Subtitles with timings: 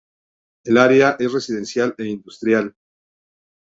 [0.63, 2.73] El área es residencial e industrial.